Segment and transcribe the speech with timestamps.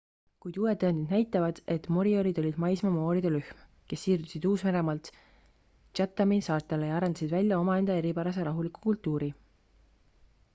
[0.43, 3.59] kuid uued tõendid näitavad et moriorid olid maismaa maooride rühm
[3.91, 5.11] kes siirdusid uus-meremaalt
[5.99, 9.33] chathami saartele ja arendasid välja omaenda eripärase rahuliku kultuuri